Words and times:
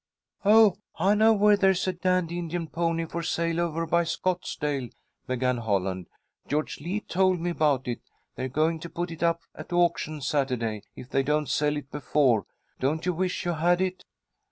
"Oh, 0.43 0.77
I 0.97 1.13
know 1.13 1.31
where 1.33 1.55
there's 1.55 1.87
a 1.87 1.93
dandy 1.93 2.39
Indian 2.39 2.65
pony 2.67 3.05
for 3.05 3.21
sale 3.21 3.61
over 3.61 3.85
by 3.85 4.03
Scottsdale," 4.03 4.89
began 5.27 5.57
Holland. 5.57 6.07
"George 6.47 6.79
Lee 6.81 7.01
told 7.01 7.39
me 7.39 7.51
about 7.51 7.87
it. 7.87 8.01
They're 8.35 8.49
going 8.49 8.79
to 8.79 8.89
put 8.89 9.11
it 9.11 9.21
up 9.21 9.41
at 9.53 9.71
auction 9.71 10.21
Saturday, 10.21 10.81
if 10.95 11.07
they 11.09 11.21
don't 11.21 11.47
sell 11.47 11.77
it 11.77 11.91
before. 11.91 12.47
Don't 12.79 13.05
you 13.05 13.13
wish 13.13 13.45
you 13.45 13.51
had 13.53 13.79
it?" 13.79 14.03